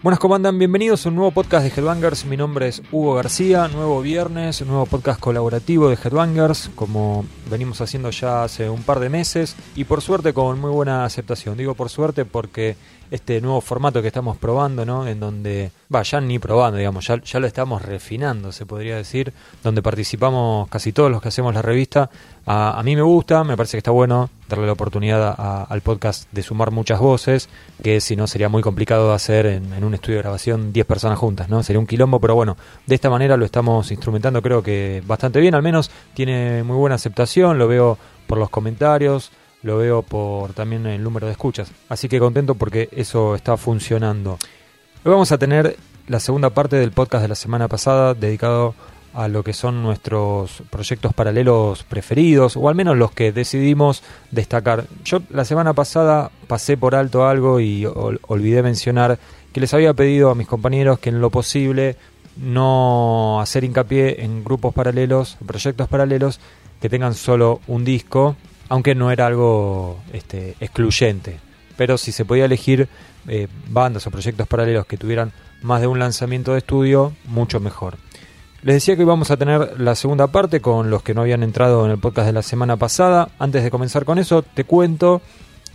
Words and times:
Buenas, 0.00 0.20
¿cómo 0.20 0.36
andan? 0.36 0.56
Bienvenidos 0.60 1.04
a 1.04 1.08
un 1.08 1.16
nuevo 1.16 1.32
podcast 1.32 1.64
de 1.64 1.72
Headbangers. 1.74 2.24
Mi 2.24 2.36
nombre 2.36 2.68
es 2.68 2.82
Hugo 2.92 3.14
García, 3.14 3.66
nuevo 3.66 4.00
viernes, 4.00 4.60
un 4.60 4.68
nuevo 4.68 4.86
podcast 4.86 5.18
colaborativo 5.18 5.88
de 5.88 5.96
Headbangers, 5.96 6.70
como 6.76 7.24
venimos 7.50 7.80
haciendo 7.80 8.10
ya 8.10 8.44
hace 8.44 8.70
un 8.70 8.84
par 8.84 9.00
de 9.00 9.08
meses 9.08 9.56
y 9.74 9.82
por 9.82 10.00
suerte 10.00 10.32
con 10.32 10.60
muy 10.60 10.70
buena 10.70 11.04
aceptación. 11.04 11.56
Digo 11.56 11.74
por 11.74 11.88
suerte 11.88 12.24
porque 12.24 12.76
este 13.10 13.40
nuevo 13.40 13.60
formato 13.60 14.00
que 14.02 14.08
estamos 14.08 14.36
probando, 14.36 14.84
¿no? 14.84 15.06
En 15.06 15.20
donde, 15.20 15.70
va, 15.94 16.02
ya 16.02 16.20
ni 16.20 16.38
probando, 16.38 16.78
digamos, 16.78 17.06
ya, 17.06 17.20
ya 17.22 17.40
lo 17.40 17.46
estamos 17.46 17.82
refinando, 17.82 18.52
se 18.52 18.66
podría 18.66 18.96
decir, 18.96 19.32
donde 19.62 19.82
participamos 19.82 20.68
casi 20.68 20.92
todos 20.92 21.10
los 21.10 21.22
que 21.22 21.28
hacemos 21.28 21.54
la 21.54 21.62
revista. 21.62 22.10
A, 22.46 22.80
mí 22.84 22.96
me 22.96 23.02
gusta, 23.02 23.44
me 23.44 23.56
parece 23.56 23.72
que 23.72 23.78
está 23.78 23.90
bueno 23.90 24.30
darle 24.48 24.66
la 24.66 24.72
oportunidad 24.72 25.34
a- 25.36 25.64
al 25.64 25.80
podcast 25.82 26.30
de 26.32 26.42
sumar 26.42 26.70
muchas 26.70 26.98
voces, 26.98 27.48
que 27.82 28.00
si 28.00 28.16
no 28.16 28.26
sería 28.26 28.48
muy 28.48 28.62
complicado 28.62 29.12
hacer 29.12 29.44
en, 29.46 29.72
en 29.74 29.84
un 29.84 29.92
estudio 29.94 30.16
de 30.16 30.22
grabación 30.22 30.72
10 30.72 30.86
personas 30.86 31.18
juntas, 31.18 31.48
¿no? 31.50 31.62
Sería 31.62 31.80
un 31.80 31.86
quilombo, 31.86 32.20
pero 32.20 32.34
bueno, 32.34 32.56
de 32.86 32.94
esta 32.94 33.10
manera 33.10 33.36
lo 33.36 33.44
estamos 33.44 33.90
instrumentando 33.90 34.40
creo 34.40 34.62
que 34.62 35.02
bastante 35.06 35.40
bien, 35.40 35.54
al 35.54 35.62
menos 35.62 35.90
tiene 36.14 36.62
muy 36.62 36.76
buena 36.76 36.96
aceptación, 36.96 37.58
lo 37.58 37.68
veo 37.68 37.98
por 38.26 38.38
los 38.38 38.48
comentarios, 38.50 39.30
lo 39.62 39.78
veo 39.78 40.02
por 40.02 40.52
también 40.52 40.86
el 40.86 41.02
número 41.02 41.26
de 41.26 41.32
escuchas. 41.32 41.70
Así 41.88 42.08
que 42.08 42.18
contento 42.18 42.54
porque 42.54 42.88
eso 42.92 43.34
está 43.34 43.56
funcionando. 43.56 44.38
Hoy 45.04 45.12
vamos 45.12 45.32
a 45.32 45.38
tener 45.38 45.76
la 46.06 46.20
segunda 46.20 46.50
parte 46.50 46.76
del 46.76 46.92
podcast 46.92 47.22
de 47.22 47.28
la 47.28 47.34
semana 47.34 47.68
pasada 47.68 48.14
dedicado 48.14 48.74
a 49.14 49.26
lo 49.26 49.42
que 49.42 49.52
son 49.52 49.82
nuestros 49.82 50.62
proyectos 50.70 51.12
paralelos 51.14 51.82
preferidos 51.82 52.56
o 52.56 52.68
al 52.68 52.74
menos 52.74 52.96
los 52.96 53.10
que 53.10 53.32
decidimos 53.32 54.02
destacar. 54.30 54.84
Yo 55.04 55.20
la 55.30 55.44
semana 55.44 55.72
pasada 55.72 56.30
pasé 56.46 56.76
por 56.76 56.94
alto 56.94 57.26
algo 57.26 57.58
y 57.58 57.84
ol- 57.84 58.20
olvidé 58.28 58.62
mencionar 58.62 59.18
que 59.52 59.60
les 59.60 59.74
había 59.74 59.94
pedido 59.94 60.30
a 60.30 60.34
mis 60.34 60.46
compañeros 60.46 60.98
que 60.98 61.08
en 61.08 61.20
lo 61.20 61.30
posible 61.30 61.96
no 62.36 63.40
hacer 63.40 63.64
hincapié 63.64 64.22
en 64.24 64.44
grupos 64.44 64.72
paralelos, 64.74 65.36
proyectos 65.44 65.88
paralelos 65.88 66.38
que 66.80 66.88
tengan 66.88 67.14
solo 67.14 67.60
un 67.66 67.84
disco, 67.84 68.36
aunque 68.68 68.94
no 68.94 69.10
era 69.10 69.26
algo 69.26 70.00
este, 70.12 70.56
excluyente. 70.60 71.38
Pero 71.76 71.96
si 71.98 72.12
se 72.12 72.24
podía 72.24 72.44
elegir 72.44 72.88
eh, 73.28 73.48
bandas 73.68 74.06
o 74.06 74.10
proyectos 74.10 74.46
paralelos 74.46 74.86
que 74.86 74.96
tuvieran 74.96 75.32
más 75.62 75.80
de 75.80 75.86
un 75.86 75.98
lanzamiento 75.98 76.52
de 76.52 76.58
estudio, 76.58 77.12
mucho 77.26 77.60
mejor. 77.60 77.96
Les 78.62 78.74
decía 78.74 78.96
que 78.96 79.02
hoy 79.02 79.08
vamos 79.08 79.30
a 79.30 79.36
tener 79.36 79.80
la 79.80 79.94
segunda 79.94 80.26
parte 80.26 80.60
con 80.60 80.90
los 80.90 81.02
que 81.02 81.14
no 81.14 81.20
habían 81.20 81.44
entrado 81.44 81.84
en 81.84 81.92
el 81.92 81.98
podcast 81.98 82.26
de 82.26 82.32
la 82.32 82.42
semana 82.42 82.76
pasada. 82.76 83.28
Antes 83.38 83.62
de 83.62 83.70
comenzar 83.70 84.04
con 84.04 84.18
eso, 84.18 84.42
te 84.42 84.64
cuento, 84.64 85.22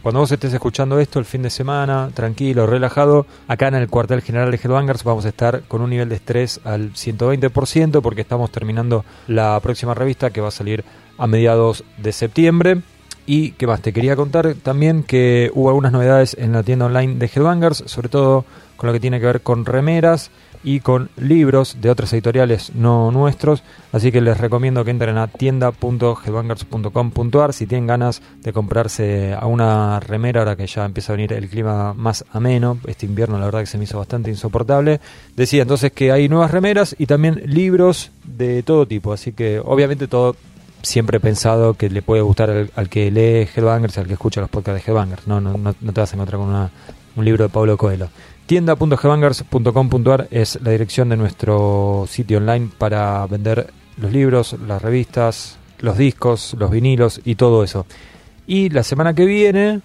cuando 0.01 0.19
vos 0.19 0.33
estés 0.33 0.53
escuchando 0.53 0.99
esto 0.99 1.17
el 1.17 1.23
fin 1.23 1.43
de 1.43 1.49
semana, 1.49 2.09
tranquilo, 2.13 2.67
relajado, 2.67 3.25
acá 3.47 3.69
en 3.69 3.75
el 3.75 3.87
cuartel 3.87 4.21
general 4.21 4.51
de 4.51 4.57
Headbangers 4.57 5.05
vamos 5.05 5.23
a 5.23 5.29
estar 5.29 5.61
con 5.61 5.81
un 5.81 5.91
nivel 5.91 6.09
de 6.09 6.15
estrés 6.15 6.59
al 6.65 6.91
120% 6.91 8.01
porque 8.01 8.19
estamos 8.19 8.51
terminando 8.51 9.05
la 9.27 9.57
próxima 9.61 9.93
revista 9.93 10.31
que 10.31 10.41
va 10.41 10.49
a 10.49 10.51
salir 10.51 10.83
a 11.17 11.27
mediados 11.27 11.83
de 11.97 12.11
septiembre. 12.11 12.81
Y 13.25 13.51
qué 13.51 13.67
más, 13.67 13.81
te 13.81 13.93
quería 13.93 14.15
contar 14.15 14.53
también 14.55 15.03
que 15.03 15.49
hubo 15.53 15.69
algunas 15.69 15.93
novedades 15.93 16.35
en 16.37 16.51
la 16.51 16.63
tienda 16.63 16.85
online 16.85 17.15
de 17.15 17.31
Headbangers, 17.33 17.83
sobre 17.85 18.09
todo 18.09 18.45
con 18.75 18.87
lo 18.87 18.93
que 18.93 18.99
tiene 18.99 19.19
que 19.19 19.25
ver 19.25 19.41
con 19.41 19.65
remeras 19.65 20.29
y 20.63 20.79
con 20.79 21.09
libros 21.17 21.77
de 21.81 21.89
otras 21.89 22.13
editoriales 22.13 22.71
no 22.73 23.11
nuestros, 23.11 23.63
así 23.91 24.09
que 24.11 24.21
les 24.21 24.37
recomiendo 24.37 24.85
que 24.85 24.91
entren 24.91 25.17
a 25.17 25.27
tienda.headbangers.com.ar 25.27 27.53
si 27.53 27.65
tienen 27.67 27.87
ganas 27.87 28.21
de 28.41 28.53
comprarse 28.53 29.33
a 29.33 29.45
una 29.45 29.99
remera 29.99 30.39
ahora 30.41 30.55
que 30.55 30.67
ya 30.67 30.85
empieza 30.85 31.11
a 31.11 31.17
venir 31.17 31.33
el 31.33 31.49
clima 31.49 31.93
más 31.93 32.23
ameno, 32.31 32.77
este 32.87 33.05
invierno 33.05 33.37
la 33.37 33.43
verdad 33.45 33.59
que 33.59 33.67
se 33.67 33.77
me 33.77 33.83
hizo 33.83 33.97
bastante 33.97 34.29
insoportable. 34.29 35.01
Decía 35.35 35.63
entonces 35.63 35.91
que 35.91 36.13
hay 36.13 36.29
nuevas 36.29 36.51
remeras 36.51 36.95
y 36.97 37.07
también 37.07 37.41
libros 37.45 38.11
de 38.23 38.63
todo 38.63 38.87
tipo, 38.87 39.11
así 39.11 39.33
que 39.33 39.59
obviamente 39.59 40.07
todo 40.07 40.37
siempre 40.83 41.17
he 41.17 41.19
pensado 41.19 41.73
que 41.73 41.89
le 41.89 42.01
puede 42.03 42.21
gustar 42.21 42.69
al, 42.75 42.89
que 42.89 43.09
lee 43.09 43.47
Headbangers, 43.55 43.97
al 43.97 44.05
que 44.05 44.13
escucha 44.13 44.41
los 44.41 44.49
podcasts 44.51 44.85
de 44.85 44.91
Headbangers. 44.91 45.25
No, 45.27 45.41
no, 45.41 45.57
no, 45.57 45.73
no 45.79 45.93
te 45.93 45.99
vas 46.01 46.11
a 46.13 46.15
encontrar 46.15 46.39
con 46.39 46.49
una- 46.49 46.69
un 47.15 47.25
libro 47.25 47.43
de 47.43 47.49
Pablo 47.49 47.75
Coelho. 47.77 48.09
Tienda.headbangers.com.ar 48.45 50.27
es 50.31 50.59
la 50.61 50.71
dirección 50.71 51.09
de 51.09 51.17
nuestro 51.17 52.05
sitio 52.09 52.37
online 52.39 52.69
para 52.77 53.25
vender 53.27 53.67
los 53.97 54.11
libros, 54.11 54.55
las 54.67 54.81
revistas, 54.81 55.57
los 55.79 55.97
discos, 55.97 56.55
los 56.57 56.71
vinilos 56.71 57.21
y 57.23 57.35
todo 57.35 57.63
eso. 57.63 57.85
Y 58.47 58.69
la 58.69 58.83
semana 58.83 59.13
que 59.13 59.25
viene 59.25 59.81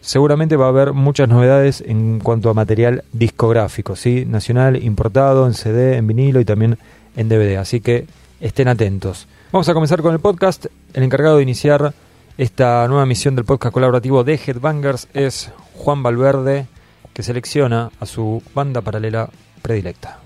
seguramente 0.00 0.56
va 0.56 0.66
a 0.66 0.68
haber 0.68 0.92
muchas 0.92 1.28
novedades 1.28 1.82
en 1.84 2.20
cuanto 2.20 2.50
a 2.50 2.54
material 2.54 3.02
discográfico, 3.12 3.96
¿sí? 3.96 4.24
nacional, 4.26 4.82
importado, 4.82 5.46
en 5.46 5.54
CD, 5.54 5.96
en 5.96 6.06
vinilo 6.06 6.40
y 6.40 6.44
también 6.44 6.78
en 7.16 7.28
DVD. 7.28 7.56
Así 7.56 7.80
que 7.80 8.06
estén 8.40 8.68
atentos. 8.68 9.26
Vamos 9.52 9.68
a 9.68 9.74
comenzar 9.74 10.02
con 10.02 10.12
el 10.12 10.18
podcast. 10.18 10.66
El 10.92 11.04
encargado 11.04 11.36
de 11.36 11.44
iniciar 11.44 11.94
esta 12.36 12.86
nueva 12.88 13.06
misión 13.06 13.36
del 13.36 13.44
podcast 13.44 13.72
colaborativo 13.72 14.24
de 14.24 14.34
Headbangers 14.34 15.06
es 15.14 15.52
Juan 15.74 16.02
Valverde, 16.02 16.66
que 17.14 17.22
selecciona 17.22 17.92
a 18.00 18.06
su 18.06 18.42
banda 18.54 18.80
paralela 18.80 19.30
predilecta. 19.62 20.18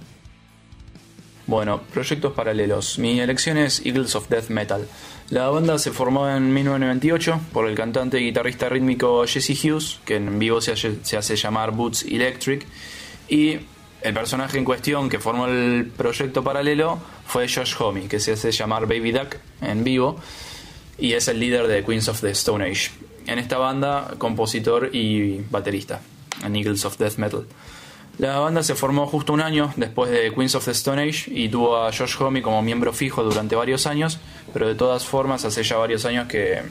Bueno, 1.47 1.83
proyectos 1.93 2.33
paralelos. 2.33 2.99
Mi 2.99 3.21
elección 3.21 3.59
es 3.59 3.85
Eagles 3.85 4.15
of 4.17 4.29
Death 4.31 4.49
Metal. 4.49 4.89
La 5.29 5.51
banda 5.51 5.79
se 5.79 5.91
formó 5.91 6.27
en 6.29 6.55
1998 6.55 7.41
por 7.53 7.69
el 7.69 7.77
cantante 7.77 8.19
y 8.21 8.25
guitarrista 8.25 8.71
rítmico 8.71 9.27
Jesse 9.27 9.63
Hughes, 9.63 10.01
que 10.07 10.17
en 10.17 10.39
vivo 10.39 10.63
se 10.63 10.73
hace, 10.73 10.97
se 11.03 11.19
hace 11.19 11.37
llamar 11.37 11.73
Boots 11.73 12.05
Electric, 12.05 12.67
y 13.29 13.59
el 14.01 14.15
personaje 14.15 14.57
en 14.57 14.65
cuestión 14.65 15.11
que 15.11 15.19
formó 15.19 15.47
el 15.47 15.93
proyecto 15.95 16.43
paralelo 16.43 16.99
fue 17.31 17.49
Josh 17.49 17.77
Homme, 17.79 18.09
que 18.09 18.19
se 18.19 18.33
hace 18.33 18.51
llamar 18.51 18.87
Baby 18.87 19.13
Duck 19.13 19.37
en 19.63 19.85
vivo, 19.85 20.19
y 20.99 21.13
es 21.13 21.29
el 21.29 21.39
líder 21.39 21.69
de 21.69 21.85
Queens 21.85 22.09
of 22.09 22.21
the 22.21 22.31
Stone 22.31 22.65
Age. 22.65 22.91
En 23.29 23.39
esta 23.39 23.57
banda, 23.57 24.15
compositor 24.19 24.91
y 24.93 25.41
baterista, 25.49 26.01
en 26.45 26.57
Eagles 26.57 26.85
of 26.85 26.99
Death 26.99 27.19
Metal. 27.19 27.47
La 28.19 28.41
banda 28.41 28.65
se 28.65 28.75
formó 28.75 29.07
justo 29.07 29.33
un 29.33 29.41
año 29.41 29.73
después 29.77 30.11
de 30.11 30.33
Queens 30.35 30.57
of 30.57 30.65
the 30.65 30.73
Stone 30.73 31.01
Age 31.03 31.31
y 31.33 31.49
tuvo 31.49 31.77
a 31.77 31.93
Josh 31.93 32.17
Homme 32.19 32.43
como 32.43 32.63
miembro 32.63 32.93
fijo 32.93 33.23
durante 33.23 33.55
varios 33.55 33.87
años, 33.87 34.19
pero 34.53 34.67
de 34.67 34.75
todas 34.75 35.07
formas 35.07 35.45
hace 35.45 35.63
ya 35.63 35.77
varios 35.77 36.05
años 36.05 36.27
que 36.27 36.63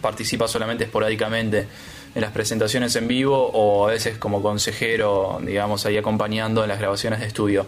participa 0.00 0.48
solamente 0.48 0.84
esporádicamente 0.84 1.68
en 2.16 2.20
las 2.20 2.32
presentaciones 2.32 2.96
en 2.96 3.06
vivo 3.06 3.48
o 3.52 3.86
a 3.86 3.92
veces 3.92 4.18
como 4.18 4.42
consejero, 4.42 5.40
digamos, 5.40 5.86
ahí 5.86 5.96
acompañando 5.96 6.64
en 6.64 6.68
las 6.68 6.80
grabaciones 6.80 7.20
de 7.20 7.26
estudio. 7.26 7.66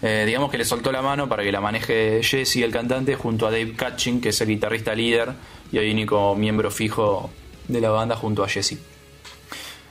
Eh, 0.00 0.24
digamos 0.26 0.50
que 0.50 0.58
le 0.58 0.64
soltó 0.64 0.92
la 0.92 1.02
mano 1.02 1.28
para 1.28 1.42
que 1.42 1.50
la 1.50 1.60
maneje 1.60 2.22
Jesse, 2.22 2.56
el 2.58 2.70
cantante, 2.70 3.16
junto 3.16 3.46
a 3.46 3.50
Dave 3.50 3.74
Catching, 3.74 4.20
que 4.20 4.28
es 4.28 4.40
el 4.40 4.48
guitarrista 4.48 4.94
líder 4.94 5.32
y 5.72 5.78
el 5.78 5.90
único 5.92 6.34
miembro 6.36 6.70
fijo 6.70 7.30
de 7.66 7.80
la 7.80 7.90
banda 7.90 8.14
junto 8.14 8.44
a 8.44 8.48
Jesse. 8.48 8.78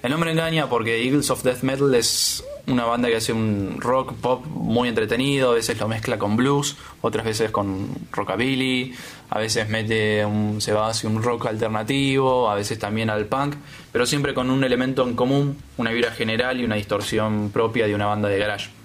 El 0.03 0.11
nombre 0.11 0.31
engaña 0.31 0.69
porque 0.69 1.03
Eagles 1.03 1.29
of 1.31 1.43
Death 1.43 1.63
Metal 1.63 1.93
es 1.95 2.43
una 2.67 2.85
banda 2.85 3.09
que 3.09 3.15
hace 3.15 3.33
un 3.33 3.77
rock 3.79 4.13
pop 4.13 4.45
muy 4.45 4.89
entretenido, 4.89 5.51
a 5.51 5.55
veces 5.55 5.79
lo 5.79 5.87
mezcla 5.87 6.19
con 6.19 6.37
blues, 6.37 6.77
otras 7.01 7.25
veces 7.25 7.51
con 7.51 7.89
rockabilly, 8.11 8.93
a 9.29 9.39
veces 9.39 9.67
mete 9.67 10.23
un, 10.23 10.61
se 10.61 10.71
va 10.71 10.89
hacia 10.89 11.09
un 11.09 11.23
rock 11.23 11.47
alternativo, 11.47 12.49
a 12.49 12.55
veces 12.55 12.77
también 12.77 13.09
al 13.09 13.25
punk, 13.25 13.55
pero 13.91 14.05
siempre 14.05 14.33
con 14.33 14.49
un 14.49 14.63
elemento 14.63 15.05
en 15.07 15.15
común, 15.15 15.57
una 15.77 15.91
vibra 15.91 16.11
general 16.11 16.59
y 16.59 16.63
una 16.63 16.75
distorsión 16.75 17.49
propia 17.51 17.87
de 17.87 17.95
una 17.95 18.05
banda 18.05 18.29
de 18.29 18.37
garage. 18.37 18.76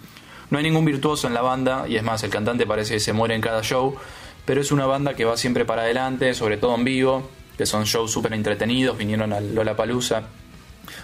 No 0.53 0.59
hay 0.59 0.65
ningún 0.65 0.85
virtuoso 0.85 1.27
en 1.27 1.33
la 1.33 1.41
banda, 1.41 1.87
y 1.89 1.97
es 1.97 2.03
más, 2.03 2.23
el 2.25 2.29
cantante 2.29 2.67
parece 2.67 2.93
que 2.93 3.01
se 3.01 3.15
muere 3.15 3.35
en 3.35 3.41
cada 3.41 3.63
show, 3.63 3.97
pero 4.45 4.61
es 4.61 4.71
una 4.71 4.85
banda 4.85 5.15
que 5.15 5.25
va 5.25 5.39
siempre 5.39 5.65
para 5.65 5.81
adelante, 5.81 6.35
sobre 6.35 6.59
todo 6.59 6.75
en 6.75 6.85
vivo, 6.85 7.27
que 7.57 7.65
son 7.65 7.85
shows 7.85 8.13
súper 8.13 8.35
entretenidos, 8.35 8.99
vinieron 8.99 9.33
al 9.33 9.55
Lollapalooza 9.55 10.25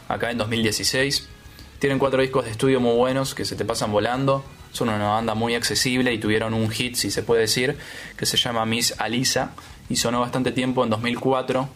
acá 0.06 0.30
en 0.30 0.36
2016. 0.36 1.30
Tienen 1.78 1.98
cuatro 1.98 2.20
discos 2.20 2.44
de 2.44 2.50
estudio 2.50 2.78
muy 2.78 2.94
buenos 2.94 3.34
que 3.34 3.46
se 3.46 3.56
te 3.56 3.64
pasan 3.64 3.90
volando. 3.90 4.44
Son 4.72 4.90
una 4.90 5.08
banda 5.08 5.34
muy 5.34 5.54
accesible 5.54 6.12
y 6.12 6.18
tuvieron 6.18 6.52
un 6.52 6.68
hit, 6.68 6.96
si 6.96 7.10
se 7.10 7.22
puede 7.22 7.40
decir, 7.40 7.78
que 8.18 8.26
se 8.26 8.36
llama 8.36 8.66
Miss 8.66 8.96
Alisa 8.98 9.52
y 9.88 9.96
sonó 9.96 10.20
bastante 10.20 10.52
tiempo 10.52 10.84
en 10.84 10.90
2004 10.90 11.70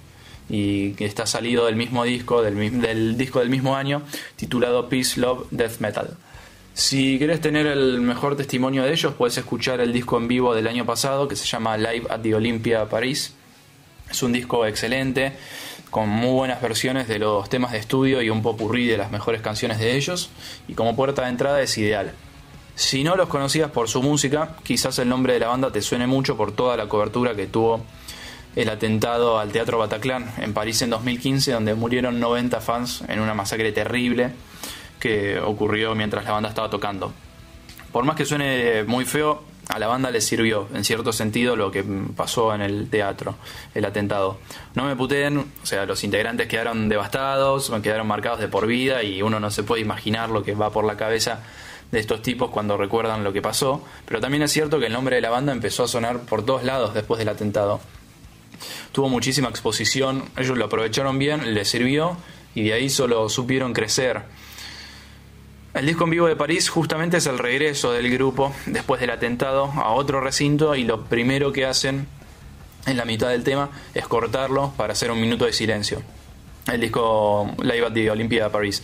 y 0.50 0.92
que 0.92 1.06
está 1.06 1.24
salido 1.24 1.64
del 1.64 1.76
mismo 1.76 2.04
disco, 2.04 2.42
del 2.42 3.16
disco 3.16 3.40
del 3.40 3.48
mismo 3.48 3.76
año, 3.76 4.02
titulado 4.36 4.90
Peace, 4.90 5.18
Love, 5.18 5.46
Death 5.50 5.78
Metal. 5.78 6.18
Si 6.74 7.18
querés 7.18 7.42
tener 7.42 7.66
el 7.66 8.00
mejor 8.00 8.34
testimonio 8.34 8.82
de 8.82 8.92
ellos, 8.92 9.12
puedes 9.12 9.36
escuchar 9.36 9.80
el 9.80 9.92
disco 9.92 10.16
en 10.16 10.26
vivo 10.26 10.54
del 10.54 10.66
año 10.66 10.86
pasado 10.86 11.28
que 11.28 11.36
se 11.36 11.44
llama 11.44 11.76
Live 11.76 12.06
at 12.08 12.20
the 12.20 12.34
Olympia 12.34 12.88
París. 12.88 13.34
Es 14.10 14.22
un 14.22 14.32
disco 14.32 14.64
excelente, 14.64 15.34
con 15.90 16.08
muy 16.08 16.30
buenas 16.30 16.62
versiones 16.62 17.08
de 17.08 17.18
los 17.18 17.50
temas 17.50 17.72
de 17.72 17.78
estudio 17.78 18.22
y 18.22 18.30
un 18.30 18.40
popurrí 18.40 18.86
de 18.86 18.96
las 18.96 19.10
mejores 19.10 19.42
canciones 19.42 19.78
de 19.80 19.96
ellos, 19.96 20.30
y 20.66 20.72
como 20.72 20.96
puerta 20.96 21.22
de 21.22 21.28
entrada 21.28 21.60
es 21.60 21.76
ideal. 21.76 22.12
Si 22.74 23.04
no 23.04 23.16
los 23.16 23.28
conocías 23.28 23.70
por 23.70 23.90
su 23.90 24.02
música, 24.02 24.56
quizás 24.62 24.98
el 24.98 25.10
nombre 25.10 25.34
de 25.34 25.40
la 25.40 25.48
banda 25.48 25.70
te 25.70 25.82
suene 25.82 26.06
mucho 26.06 26.38
por 26.38 26.52
toda 26.52 26.78
la 26.78 26.88
cobertura 26.88 27.36
que 27.36 27.46
tuvo 27.46 27.84
el 28.56 28.70
atentado 28.70 29.38
al 29.38 29.52
Teatro 29.52 29.76
Bataclan 29.76 30.32
en 30.38 30.54
París 30.54 30.80
en 30.80 30.88
2015, 30.88 31.52
donde 31.52 31.74
murieron 31.74 32.18
90 32.18 32.62
fans 32.62 33.04
en 33.08 33.20
una 33.20 33.34
masacre 33.34 33.72
terrible 33.72 34.32
que 35.02 35.40
ocurrió 35.40 35.96
mientras 35.96 36.24
la 36.24 36.30
banda 36.30 36.48
estaba 36.48 36.70
tocando. 36.70 37.12
Por 37.90 38.04
más 38.04 38.14
que 38.14 38.24
suene 38.24 38.84
muy 38.84 39.04
feo, 39.04 39.42
a 39.68 39.80
la 39.80 39.88
banda 39.88 40.12
le 40.12 40.20
sirvió, 40.20 40.68
en 40.72 40.84
cierto 40.84 41.12
sentido, 41.12 41.56
lo 41.56 41.72
que 41.72 41.84
pasó 42.16 42.54
en 42.54 42.62
el 42.62 42.88
teatro, 42.88 43.34
el 43.74 43.84
atentado. 43.84 44.38
No 44.76 44.84
me 44.84 44.94
puteen, 44.94 45.38
o 45.38 45.66
sea, 45.66 45.86
los 45.86 46.04
integrantes 46.04 46.46
quedaron 46.46 46.88
devastados, 46.88 47.72
quedaron 47.82 48.06
marcados 48.06 48.38
de 48.38 48.46
por 48.46 48.68
vida 48.68 49.02
y 49.02 49.22
uno 49.22 49.40
no 49.40 49.50
se 49.50 49.64
puede 49.64 49.82
imaginar 49.82 50.30
lo 50.30 50.44
que 50.44 50.54
va 50.54 50.70
por 50.70 50.84
la 50.84 50.96
cabeza 50.96 51.42
de 51.90 51.98
estos 51.98 52.22
tipos 52.22 52.50
cuando 52.50 52.76
recuerdan 52.76 53.24
lo 53.24 53.32
que 53.32 53.42
pasó. 53.42 53.82
Pero 54.06 54.20
también 54.20 54.44
es 54.44 54.52
cierto 54.52 54.78
que 54.78 54.86
el 54.86 54.92
nombre 54.92 55.16
de 55.16 55.22
la 55.22 55.30
banda 55.30 55.50
empezó 55.50 55.82
a 55.82 55.88
sonar 55.88 56.20
por 56.20 56.46
todos 56.46 56.62
lados 56.62 56.94
después 56.94 57.18
del 57.18 57.28
atentado. 57.28 57.80
Tuvo 58.92 59.08
muchísima 59.08 59.48
exposición, 59.48 60.26
ellos 60.36 60.56
lo 60.56 60.66
aprovecharon 60.66 61.18
bien, 61.18 61.54
les 61.54 61.68
sirvió 61.68 62.16
y 62.54 62.62
de 62.62 62.74
ahí 62.74 62.88
solo 62.88 63.28
supieron 63.28 63.72
crecer. 63.72 64.22
El 65.74 65.86
disco 65.86 66.04
en 66.04 66.10
vivo 66.10 66.26
de 66.26 66.36
París 66.36 66.68
justamente 66.68 67.16
es 67.16 67.26
el 67.26 67.38
regreso 67.38 67.92
del 67.92 68.10
grupo 68.10 68.54
después 68.66 69.00
del 69.00 69.08
atentado 69.08 69.72
a 69.74 69.92
otro 69.92 70.20
recinto 70.20 70.74
y 70.74 70.84
lo 70.84 71.04
primero 71.04 71.50
que 71.50 71.64
hacen 71.64 72.06
en 72.84 72.96
la 72.98 73.06
mitad 73.06 73.30
del 73.30 73.42
tema 73.42 73.70
es 73.94 74.06
cortarlo 74.06 74.74
para 74.76 74.92
hacer 74.92 75.10
un 75.10 75.18
minuto 75.18 75.46
de 75.46 75.54
silencio. 75.54 76.02
El 76.70 76.82
disco 76.82 77.50
Live 77.62 77.86
at 77.86 77.92
the 77.94 78.10
Olympia 78.10 78.44
de 78.44 78.50
París. 78.50 78.82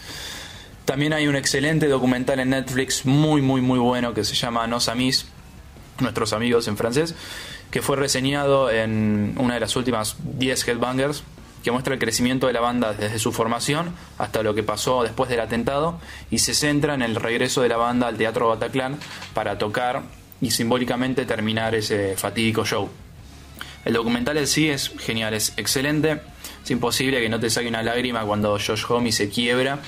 También 0.87 1.13
hay 1.13 1.29
un 1.29 1.37
excelente 1.37 1.89
documental 1.89 2.41
en 2.41 2.51
Netflix 2.51 3.05
muy 3.05 3.43
muy 3.43 3.61
muy 3.61 3.79
bueno 3.79 4.15
que 4.15 4.25
se 4.25 4.35
llama 4.35 4.67
Nos 4.67 4.89
Amis, 4.89 5.27
nuestros 6.01 6.33
amigos 6.33 6.69
en 6.69 6.79
francés, 6.79 7.15
que 7.71 7.83
fue 7.83 7.97
reseñado 7.97 8.71
en 8.71 9.35
una 9.37 9.55
de 9.55 9.61
las 9.61 9.77
últimas 9.77 10.17
10 10.39 10.67
Headbangers, 10.67 11.23
que 11.63 11.71
muestra 11.71 11.95
el 11.95 12.01
crecimiento 12.01 12.47
de 12.47 12.53
la 12.53 12.61
banda 12.61 12.93
desde 12.93 13.19
su 13.19 13.33
formación 13.33 13.95
hasta 14.19 14.43
lo 14.43 14.55
que 14.55 14.63
pasó 14.63 15.03
después 15.03 15.29
del 15.29 15.41
atentado 15.41 16.01
y 16.31 16.39
se 16.39 16.55
centra 16.55 16.95
en 16.95 17.03
el 17.03 17.17
regreso 17.17 17.63
de 17.63 17.69
la 17.69 17.77
banda 17.77 18.09
al 18.09 18.17
Teatro 18.17 18.49
Bataclan 18.49 18.99
para 19.35 19.59
tocar 19.59 20.03
y 20.41 20.51
simbólicamente 20.51 21.27
terminar 21.27 21.75
ese 21.75 22.17
fatídico 22.17 22.65
show. 22.65 22.89
El 23.85 23.95
documental 23.95 24.37
en 24.37 24.47
sí 24.47 24.69
es 24.69 24.93
genial, 24.99 25.35
es 25.35 25.55
excelente. 25.57 26.21
Es 26.63 26.71
imposible 26.71 27.21
que 27.21 27.29
no 27.31 27.41
te 27.41 27.49
saque 27.49 27.69
una 27.69 27.83
lágrima 27.83 28.23
cuando 28.23 28.51
Josh 28.59 28.85
Homme 28.89 29.13
se 29.13 29.31
quiebra, 29.31 29.79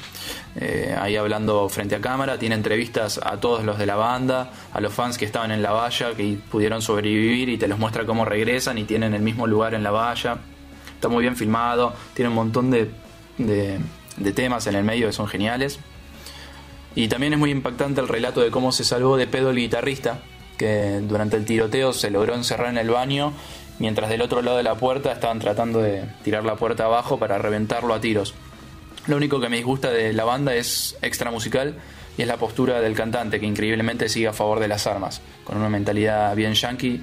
eh, 0.59 0.97
ahí 0.99 1.17
hablando 1.17 1.69
frente 1.69 1.97
a 1.97 2.01
cámara. 2.01 2.39
Tiene 2.39 2.55
entrevistas 2.55 3.21
a 3.23 3.39
todos 3.39 3.65
los 3.65 3.79
de 3.79 3.85
la 3.85 3.97
banda, 3.97 4.53
a 4.73 4.81
los 4.81 4.95
fans 4.95 5.19
que 5.19 5.27
estaban 5.27 5.51
en 5.51 5.63
la 5.63 5.73
valla, 5.73 6.15
que 6.17 6.39
pudieron 6.51 6.81
sobrevivir 6.81 7.51
y 7.51 7.59
te 7.59 7.69
los 7.69 7.79
muestra 7.79 8.07
cómo 8.07 8.25
regresan 8.25 8.79
y 8.79 8.85
tienen 8.85 9.13
el 9.13 9.21
mismo 9.21 9.47
lugar 9.47 9.75
en 9.75 9.83
la 9.83 9.91
valla. 9.91 10.39
Está 11.01 11.09
muy 11.09 11.23
bien 11.23 11.35
filmado, 11.35 11.95
tiene 12.13 12.29
un 12.29 12.35
montón 12.35 12.71
de, 12.71 12.91
de, 13.39 14.33
temas 14.35 14.67
en 14.67 14.75
el 14.75 14.85
medio 14.85 15.07
que 15.07 15.15
son 15.15 15.29
geniales. 15.29 15.79
Y 16.95 17.09
también 17.09 17.33
es 17.33 17.39
muy 17.39 17.51
impactante 17.51 18.03
el 18.03 18.07
relato 18.07 18.43
de 18.43 18.51
cómo 18.51 18.71
se 18.71 18.85
salvó 18.85 19.17
de 19.17 19.27
pedo 19.27 19.49
el 19.49 19.57
guitarrista, 19.57 20.19
que 20.59 21.01
durante 21.03 21.39
el 21.39 21.47
tiroteo 21.47 21.95
se 21.95 22.11
logró 22.11 22.35
encerrar 22.35 22.69
en 22.69 22.77
el 22.77 22.91
baño, 22.91 23.33
mientras 23.79 24.11
del 24.11 24.21
otro 24.21 24.43
lado 24.43 24.59
de 24.59 24.63
la 24.63 24.75
puerta 24.75 25.11
estaban 25.11 25.39
tratando 25.39 25.81
de 25.81 26.05
tirar 26.23 26.45
la 26.45 26.57
puerta 26.57 26.85
abajo 26.85 27.19
para 27.19 27.39
reventarlo 27.39 27.95
a 27.95 28.01
tiros. 28.03 28.35
Lo 29.07 29.17
único 29.17 29.41
que 29.41 29.49
me 29.49 29.57
disgusta 29.57 29.91
de 29.91 30.13
la 30.13 30.25
banda 30.25 30.55
es 30.55 30.99
extra 31.01 31.31
musical 31.31 31.77
y 32.19 32.23
es 32.23 32.29
la 32.29 32.37
postura 32.37 32.83
del 32.83 32.95
cantante, 32.95 33.41
que 33.41 33.47
increíblemente 33.47 34.11
sigue 34.11 34.29
a 34.29 34.35
favor 34.35 34.61
de 34.61 34.69
las 34.69 34.87
armas, 34.87 35.23
con 35.45 35.57
una 35.57 35.71
mentalidad 35.71 36.37
bien 36.37 36.53
yankee 36.53 37.01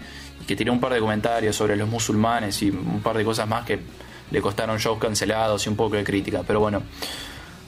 que 0.47 0.55
tiró 0.55 0.71
un 0.73 0.79
par 0.79 0.94
de 0.94 0.99
comentarios 0.99 1.55
sobre 1.55 1.75
los 1.75 1.88
musulmanes 1.89 2.61
y 2.63 2.69
un 2.69 3.01
par 3.03 3.17
de 3.17 3.23
cosas 3.25 3.47
más 3.47 3.65
que 3.65 3.79
le 4.31 4.41
costaron 4.41 4.77
shows 4.77 4.97
cancelados 4.99 5.65
y 5.65 5.69
un 5.69 5.75
poco 5.75 5.95
de 5.97 6.03
crítica. 6.03 6.41
Pero 6.47 6.59
bueno, 6.59 6.81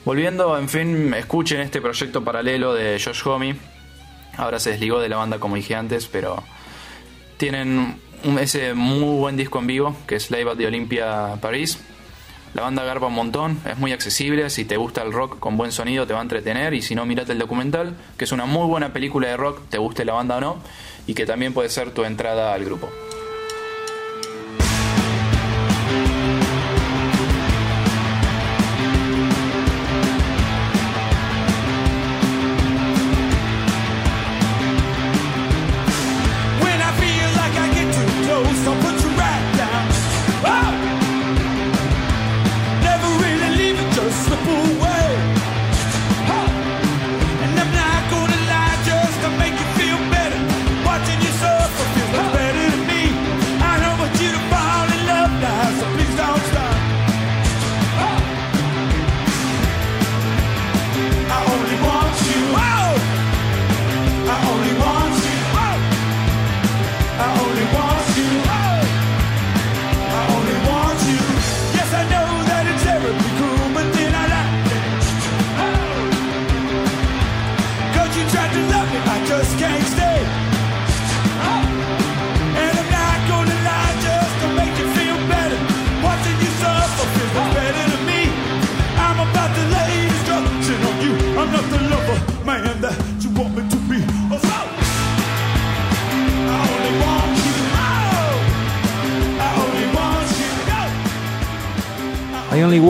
volviendo, 0.04 0.58
en 0.58 0.68
fin, 0.68 1.14
escuchen 1.14 1.60
este 1.60 1.80
proyecto 1.80 2.24
paralelo 2.24 2.74
de 2.74 3.00
Josh 3.02 3.22
Homme. 3.26 3.56
Ahora 4.36 4.58
se 4.58 4.70
desligó 4.70 4.98
de 5.00 5.08
la 5.08 5.16
banda 5.16 5.38
como 5.38 5.56
dije 5.56 5.74
antes, 5.74 6.06
pero 6.06 6.42
tienen 7.36 7.98
un- 8.24 8.38
ese 8.38 8.74
muy 8.74 9.18
buen 9.18 9.36
disco 9.36 9.58
en 9.58 9.66
vivo 9.66 9.96
que 10.06 10.16
es 10.16 10.30
Live 10.30 10.50
at 10.50 10.56
the 10.56 10.66
Olympia 10.66 11.36
París. 11.40 11.78
La 12.52 12.62
banda 12.62 12.82
garpa 12.82 13.06
un 13.06 13.14
montón, 13.14 13.60
es 13.64 13.78
muy 13.78 13.92
accesible, 13.92 14.50
si 14.50 14.64
te 14.64 14.76
gusta 14.76 15.02
el 15.02 15.12
rock 15.12 15.38
con 15.38 15.56
buen 15.56 15.70
sonido 15.70 16.04
te 16.06 16.12
va 16.14 16.18
a 16.18 16.22
entretener 16.22 16.74
y 16.74 16.82
si 16.82 16.96
no 16.96 17.06
mirate 17.06 17.30
el 17.32 17.38
documental, 17.38 17.94
que 18.18 18.24
es 18.24 18.32
una 18.32 18.44
muy 18.44 18.66
buena 18.66 18.92
película 18.92 19.28
de 19.28 19.36
rock, 19.36 19.60
te 19.70 19.78
guste 19.78 20.04
la 20.04 20.14
banda 20.14 20.36
o 20.38 20.40
no, 20.40 20.56
y 21.10 21.14
que 21.14 21.26
también 21.26 21.52
puede 21.52 21.68
ser 21.68 21.90
tu 21.90 22.04
entrada 22.04 22.54
al 22.54 22.64
grupo. 22.64 22.88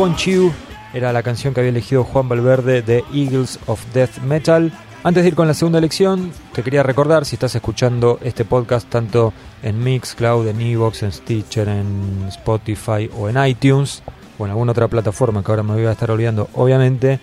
Want 0.00 0.18
You 0.20 0.50
era 0.94 1.12
la 1.12 1.22
canción 1.22 1.52
que 1.52 1.60
había 1.60 1.68
elegido 1.68 2.04
Juan 2.04 2.26
Valverde 2.26 2.80
de 2.80 3.04
Eagles 3.12 3.58
of 3.66 3.84
Death 3.92 4.16
Metal. 4.22 4.72
Antes 5.04 5.22
de 5.22 5.28
ir 5.28 5.34
con 5.34 5.46
la 5.46 5.52
segunda 5.52 5.78
elección, 5.78 6.32
te 6.54 6.62
quería 6.62 6.82
recordar, 6.82 7.26
si 7.26 7.36
estás 7.36 7.54
escuchando 7.54 8.18
este 8.22 8.46
podcast 8.46 8.88
tanto 8.88 9.34
en 9.62 9.84
Mixcloud, 9.84 10.48
en 10.48 10.58
Evox, 10.58 11.02
en 11.02 11.12
Stitcher, 11.12 11.68
en 11.68 12.24
Spotify 12.28 13.10
o 13.14 13.28
en 13.28 13.46
iTunes, 13.46 14.02
o 14.38 14.46
en 14.46 14.52
alguna 14.52 14.72
otra 14.72 14.88
plataforma 14.88 15.44
que 15.44 15.52
ahora 15.52 15.64
me 15.64 15.74
voy 15.74 15.84
a 15.84 15.92
estar 15.92 16.10
olvidando, 16.10 16.48
obviamente, 16.54 17.20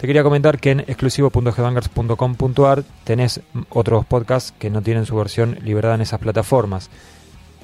te 0.00 0.06
quería 0.06 0.22
comentar 0.22 0.58
que 0.58 0.70
en 0.70 0.80
exclusivo.headbangers.com.ar 0.80 2.84
tenés 3.04 3.42
otros 3.68 4.06
podcasts 4.06 4.54
que 4.58 4.70
no 4.70 4.80
tienen 4.80 5.04
su 5.04 5.14
versión 5.14 5.58
liberada 5.62 5.96
en 5.96 6.00
esas 6.00 6.20
plataformas. 6.20 6.88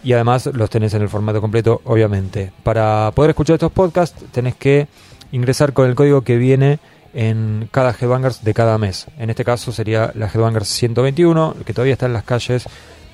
Y 0.02 0.12
además 0.12 0.46
los 0.52 0.70
tenés 0.70 0.94
en 0.94 1.02
el 1.02 1.08
formato 1.08 1.40
completo, 1.40 1.82
obviamente. 1.84 2.52
Para 2.62 3.10
poder 3.14 3.30
escuchar 3.30 3.54
estos 3.54 3.72
podcasts 3.72 4.24
tenés 4.32 4.54
que 4.54 4.88
ingresar 5.32 5.72
con 5.72 5.88
el 5.88 5.94
código 5.94 6.22
que 6.22 6.36
viene 6.36 6.78
en 7.12 7.68
cada 7.70 7.94
Headbangers 7.98 8.44
de 8.44 8.54
cada 8.54 8.78
mes. 8.78 9.06
En 9.18 9.30
este 9.30 9.44
caso 9.44 9.72
sería 9.72 10.12
la 10.14 10.26
Headbangers 10.26 10.68
121, 10.68 11.56
que 11.64 11.72
todavía 11.72 11.94
está 11.94 12.06
en 12.06 12.12
las 12.12 12.24
calles 12.24 12.66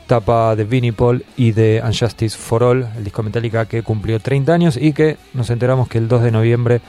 tapa 0.07 0.55
de 0.55 0.65
Vinnie 0.65 0.93
Paul 0.93 1.25
y 1.37 1.53
de 1.53 1.83
Unjustice 1.85 2.37
for 2.37 2.63
All, 2.63 2.89
el 2.97 3.05
disco 3.05 3.23
Metallica 3.23 3.67
que 3.67 3.83
cumplió 3.83 4.21
30 4.21 4.53
años 4.53 4.77
y 4.77 4.93
que 4.93 5.17
nos 5.35 5.51
enteramos 5.51 5.89
que 5.89 5.99
el 5.99 6.09
2 6.09 6.23
de 6.23 6.31
noviembre, 6.31 6.81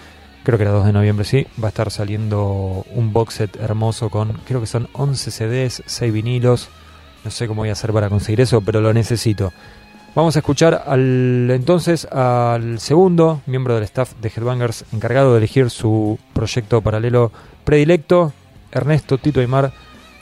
creo 0.43 0.57
que 0.57 0.63
era 0.63 0.71
2 0.71 0.85
de 0.85 0.93
noviembre, 0.93 1.25
sí, 1.25 1.47
va 1.61 1.67
a 1.67 1.69
estar 1.69 1.89
saliendo 1.89 2.85
un 2.93 3.13
box 3.13 3.33
set 3.35 3.57
hermoso 3.59 4.09
con, 4.09 4.33
creo 4.45 4.61
que 4.61 4.67
son 4.67 4.87
11 4.93 5.31
CDs, 5.31 5.83
6 5.85 6.13
vinilos, 6.13 6.69
no 7.25 7.31
sé 7.31 7.47
cómo 7.47 7.61
voy 7.61 7.69
a 7.69 7.73
hacer 7.73 7.91
para 7.91 8.09
conseguir 8.09 8.41
eso, 8.41 8.61
pero 8.61 8.81
lo 8.81 8.93
necesito. 8.93 9.51
Vamos 10.17 10.35
a 10.35 10.39
escuchar 10.39 10.81
al 10.87 11.47
entonces 11.51 12.05
al 12.05 12.79
segundo 12.79 13.43
miembro 13.45 13.75
del 13.75 13.83
staff 13.83 14.15
de 14.19 14.29
Headbangers 14.35 14.83
encargado 14.91 15.33
de 15.33 15.37
elegir 15.37 15.69
su 15.69 16.17
proyecto 16.33 16.81
paralelo 16.81 17.31
predilecto, 17.63 18.33
Ernesto 18.71 19.19
Tito 19.19 19.41
Aymar 19.41 19.71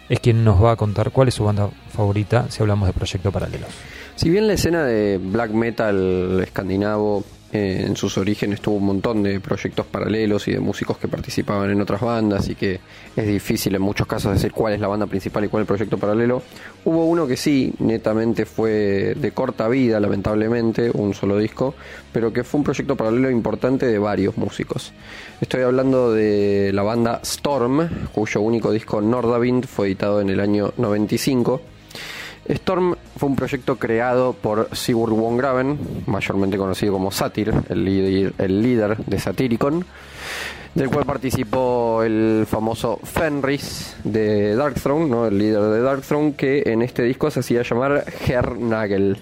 es 0.09 0.19
quien 0.19 0.43
nos 0.43 0.61
va 0.61 0.73
a 0.73 0.75
contar 0.75 1.11
cuál 1.11 1.29
es 1.29 1.35
su 1.35 1.45
banda 1.45 1.69
favorita 1.95 2.47
si 2.51 2.61
hablamos 2.61 2.87
de 2.87 2.93
proyectos 2.93 3.31
paralelos. 3.31 3.69
Si 4.17 4.29
bien 4.29 4.47
la 4.47 4.53
escena 4.55 4.83
de 4.83 5.17
black 5.17 5.51
metal 5.51 6.41
escandinavo 6.43 7.23
en 7.51 7.95
sus 7.95 8.17
orígenes 8.17 8.59
tuvo 8.59 8.77
un 8.77 8.85
montón 8.85 9.23
de 9.23 9.39
proyectos 9.39 9.85
paralelos 9.85 10.47
y 10.47 10.51
de 10.51 10.59
músicos 10.59 10.97
que 10.97 11.07
participaban 11.07 11.69
en 11.69 11.81
otras 11.81 12.01
bandas 12.01 12.49
y 12.49 12.55
que 12.55 12.79
es 13.15 13.27
difícil 13.27 13.75
en 13.75 13.81
muchos 13.81 14.07
casos 14.07 14.33
decir 14.33 14.51
cuál 14.51 14.73
es 14.73 14.79
la 14.79 14.87
banda 14.87 15.05
principal 15.07 15.45
y 15.45 15.47
cuál 15.47 15.61
es 15.61 15.63
el 15.63 15.67
proyecto 15.67 15.97
paralelo. 15.97 16.41
Hubo 16.83 17.05
uno 17.05 17.27
que 17.27 17.37
sí, 17.37 17.73
netamente 17.79 18.45
fue 18.45 19.15
de 19.15 19.31
corta 19.31 19.67
vida, 19.67 19.99
lamentablemente, 19.99 20.91
un 20.93 21.13
solo 21.13 21.37
disco, 21.37 21.75
pero 22.11 22.33
que 22.33 22.43
fue 22.43 22.59
un 22.59 22.65
proyecto 22.65 22.95
paralelo 22.95 23.29
importante 23.29 23.85
de 23.85 23.99
varios 23.99 24.37
músicos. 24.37 24.91
Estoy 25.39 25.61
hablando 25.61 26.13
de 26.13 26.71
la 26.73 26.83
banda 26.83 27.21
Storm, 27.23 27.87
cuyo 28.13 28.41
único 28.41 28.71
disco 28.71 29.01
Nordavind 29.01 29.65
fue 29.65 29.87
editado 29.87 30.19
en 30.19 30.29
el 30.29 30.39
año 30.39 30.73
95 30.77 31.61
Storm 32.47 32.95
fue 33.17 33.29
un 33.29 33.35
proyecto 33.35 33.77
creado 33.77 34.33
por 34.33 34.69
Sigurd 34.75 35.13
Wongraven, 35.13 35.77
mayormente 36.05 36.57
conocido 36.57 36.93
como 36.93 37.11
Satyr, 37.11 37.53
el 37.69 37.85
líder, 37.85 38.33
el 38.37 38.61
líder 38.61 38.97
de 38.97 39.19
Satyricon, 39.19 39.85
del 40.75 40.89
cual 40.89 41.05
participó 41.05 42.03
el 42.03 42.45
famoso 42.47 42.99
Fenris 43.03 43.95
de 44.03 44.55
Darkthrone, 44.55 45.09
¿no? 45.09 45.25
el 45.25 45.37
líder 45.37 45.61
de 45.61 45.81
Darkthrone, 45.81 46.35
que 46.35 46.63
en 46.65 46.81
este 46.81 47.03
disco 47.03 47.31
se 47.31 47.39
hacía 47.39 47.63
llamar 47.63 48.05
Hernagel. 48.27 49.17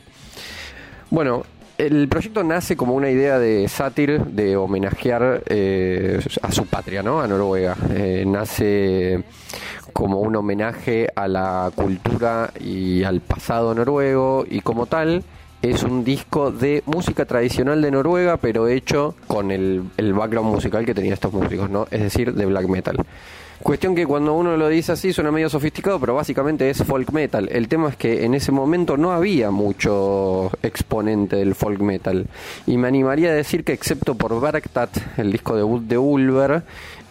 Bueno, 1.10 1.44
el 1.78 2.08
proyecto 2.08 2.44
nace 2.44 2.76
como 2.76 2.94
una 2.94 3.10
idea 3.10 3.40
de 3.40 3.68
Satyr 3.68 4.26
de 4.26 4.56
homenajear 4.56 5.44
eh, 5.48 6.20
a 6.42 6.52
su 6.52 6.66
patria, 6.66 7.02
¿no? 7.02 7.22
A 7.22 7.28
Noruega. 7.28 7.76
Eh, 7.92 8.24
nace 8.28 9.24
como 9.92 10.20
un 10.20 10.36
homenaje 10.36 11.08
a 11.16 11.28
la 11.28 11.72
cultura 11.76 12.52
y 12.60 13.04
al 13.04 13.22
pasado 13.22 13.76
noruego 13.76 14.46
y 14.50 14.62
como 14.62 14.86
tal 14.86 15.24
es 15.62 15.84
un 15.84 16.04
disco 16.04 16.52
de 16.52 16.84
música 16.86 17.26
tradicional 17.26 17.82
de 17.82 17.90
Noruega 17.92 18.38
pero 18.38 18.68
hecho 18.68 19.16
con 19.28 19.50
el, 19.50 19.84
el 19.98 20.14
background 20.14 20.52
musical 20.52 20.86
que 20.86 20.94
tenían 20.94 21.14
estos 21.14 21.32
músicos, 21.32 21.70
¿no? 21.70 21.88
Es 21.90 22.02
decir, 22.02 22.34
de 22.34 22.46
black 22.46 22.68
metal. 22.68 22.98
Cuestión 23.64 23.96
que 23.96 24.06
cuando 24.06 24.34
uno 24.34 24.58
lo 24.58 24.68
dice 24.68 24.92
así 24.92 25.14
suena 25.14 25.32
medio 25.32 25.50
sofisticado, 25.50 25.98
pero 25.98 26.16
básicamente 26.16 26.70
es 26.70 26.84
folk 26.84 27.14
metal. 27.14 27.48
El 27.50 27.70
tema 27.70 27.88
es 27.88 27.96
que 27.96 28.26
en 28.26 28.34
ese 28.34 28.52
momento 28.52 28.98
no 28.98 29.14
había 29.14 29.52
mucho 29.52 30.52
exponente 30.62 31.38
del 31.38 31.56
folk 31.56 31.80
metal. 31.80 32.28
Y 32.68 32.76
me 32.78 32.90
animaría 32.90 33.30
a 33.30 33.34
decir 33.34 33.64
que 33.64 33.72
excepto 33.72 34.16
por 34.16 34.38
Verktat, 34.42 34.90
el 35.18 35.32
disco 35.32 35.56
debut 35.56 35.82
de 35.82 35.98
Ulver, 35.98 36.64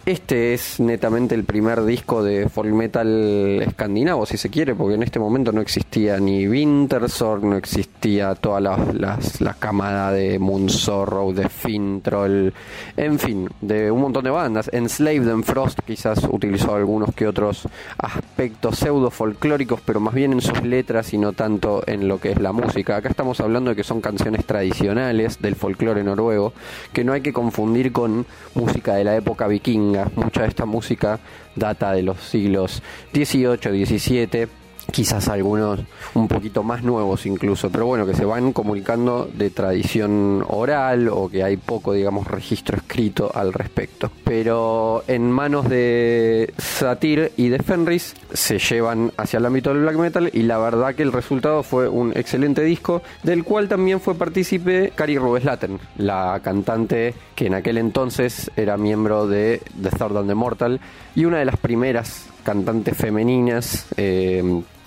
este 0.04 0.52
es 0.52 0.80
netamente 0.80 1.36
el 1.36 1.44
primer 1.44 1.84
disco 1.84 2.24
de 2.24 2.48
folk 2.48 2.72
metal 2.72 3.62
escandinavo, 3.62 4.26
si 4.26 4.36
se 4.36 4.50
quiere, 4.50 4.74
porque 4.74 4.96
en 4.96 5.04
este 5.04 5.20
momento 5.20 5.52
no 5.52 5.60
existía 5.60 6.18
ni 6.18 6.48
Wintersorg, 6.48 7.44
no 7.44 7.56
existía 7.56 8.34
toda 8.34 8.60
la, 8.60 8.76
la, 8.92 9.54
camada 9.54 10.10
de 10.10 10.40
Moonsorrow, 10.40 11.32
de 11.32 11.48
Fintroll, 11.48 12.52
en 12.96 13.18
fin, 13.20 13.48
de 13.60 13.92
un 13.92 14.00
montón 14.00 14.24
de 14.24 14.30
bandas. 14.30 14.68
Enslaved 14.72 15.28
and 15.28 15.44
Frost 15.44 15.78
quizás 15.86 16.26
utilizó 16.28 16.74
algunos 16.74 17.14
que 17.14 17.28
otros 17.28 17.68
aspectos 17.96 18.78
pseudo 18.78 19.08
folclóricos, 19.08 19.80
pero 19.84 20.00
más 20.00 20.14
bien 20.14 20.32
en 20.32 20.40
sus 20.40 20.64
letras 20.64 21.14
y 21.14 21.18
no 21.18 21.32
tanto 21.32 21.84
en 21.86 22.08
lo 22.08 22.18
que 22.18 22.32
es 22.32 22.40
la 22.40 22.50
música. 22.50 22.96
Acá 22.96 23.08
estamos 23.08 23.40
hablando 23.40 23.70
de 23.70 23.76
que 23.76 23.84
son 23.84 24.00
canciones 24.00 24.44
tradicionales 24.46 25.40
del 25.40 25.54
folclore 25.54 26.02
noruego, 26.02 26.54
que 26.92 27.04
no 27.04 27.12
hay 27.12 27.20
que 27.20 27.32
confundir 27.32 27.92
con 27.92 28.26
música 28.54 28.94
de 28.94 29.04
la 29.04 29.14
época 29.14 29.46
vikinga 29.46 29.91
Mucha 30.16 30.42
de 30.42 30.48
esta 30.48 30.64
música 30.64 31.18
data 31.54 31.92
de 31.92 32.02
los 32.02 32.18
siglos 32.18 32.82
XVIII, 33.12 33.86
XVII 33.86 34.61
quizás 34.90 35.28
algunos 35.28 35.80
un 36.14 36.28
poquito 36.28 36.62
más 36.62 36.82
nuevos 36.82 37.26
incluso, 37.26 37.70
pero 37.70 37.86
bueno, 37.86 38.06
que 38.06 38.14
se 38.14 38.24
van 38.24 38.52
comunicando 38.52 39.28
de 39.32 39.50
tradición 39.50 40.44
oral 40.48 41.08
o 41.08 41.28
que 41.28 41.42
hay 41.44 41.56
poco, 41.56 41.92
digamos, 41.92 42.26
registro 42.26 42.76
escrito 42.76 43.30
al 43.34 43.52
respecto. 43.52 44.10
Pero 44.24 45.04
en 45.06 45.30
manos 45.30 45.68
de 45.68 46.52
Satir 46.58 47.32
y 47.36 47.48
de 47.48 47.58
Fenris 47.58 48.14
se 48.32 48.58
llevan 48.58 49.12
hacia 49.16 49.38
el 49.38 49.46
ámbito 49.46 49.70
del 49.70 49.82
black 49.82 49.96
metal 49.96 50.30
y 50.32 50.42
la 50.42 50.58
verdad 50.58 50.94
que 50.94 51.02
el 51.02 51.12
resultado 51.12 51.62
fue 51.62 51.88
un 51.88 52.12
excelente 52.16 52.62
disco 52.62 53.02
del 53.22 53.44
cual 53.44 53.68
también 53.68 54.00
fue 54.00 54.14
partícipe 54.14 54.92
Cari 54.94 55.18
Rubeslaten, 55.18 55.78
la 55.96 56.40
cantante 56.42 57.14
que 57.34 57.46
en 57.46 57.54
aquel 57.54 57.78
entonces 57.78 58.50
era 58.56 58.76
miembro 58.76 59.26
de 59.26 59.62
The 59.80 59.90
Third 59.90 60.16
and 60.16 60.28
the 60.28 60.34
Mortal 60.34 60.80
y 61.14 61.24
una 61.24 61.38
de 61.38 61.44
las 61.44 61.56
primeras 61.56 62.26
cantantes 62.42 62.96
femeninas 62.96 63.86
eh, 63.96 64.42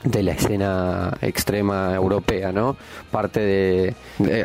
de 0.05 0.23
la 0.23 0.31
escena 0.31 1.17
extrema 1.21 1.93
europea, 1.95 2.51
¿no? 2.51 2.77
Parte 3.11 3.39
de, 3.39 3.95